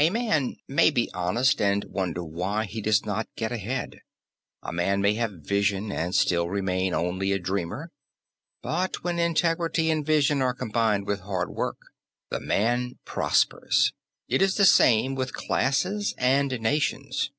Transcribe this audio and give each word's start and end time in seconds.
A 0.00 0.10
man 0.10 0.56
may 0.66 0.90
be 0.90 1.08
honest 1.14 1.60
and 1.62 1.84
wonder 1.84 2.24
why 2.24 2.64
he 2.64 2.80
does 2.80 3.06
not 3.06 3.28
get 3.36 3.52
ahead; 3.52 4.00
a 4.60 4.72
man 4.72 5.00
may 5.00 5.14
have 5.14 5.44
vision 5.46 5.92
and 5.92 6.16
still 6.16 6.48
remain 6.48 6.94
only 6.94 7.30
a 7.30 7.38
dreamer; 7.38 7.92
but 8.60 9.04
when 9.04 9.20
integrity 9.20 9.88
and 9.88 10.04
vision 10.04 10.42
are 10.42 10.52
combined 10.52 11.06
with 11.06 11.20
hard 11.20 11.48
work, 11.50 11.78
the 12.28 12.40
man 12.40 12.98
prospers. 13.04 13.92
It 14.26 14.42
is 14.42 14.56
the 14.56 14.66
same 14.66 15.14
with 15.14 15.32
classes 15.32 16.12
and 16.18 16.50
nations. 16.60 17.30